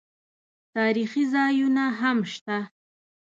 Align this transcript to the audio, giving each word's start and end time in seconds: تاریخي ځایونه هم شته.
تاریخي 0.75 1.23
ځایونه 1.33 1.83
هم 1.99 2.17
شته. 2.33 2.57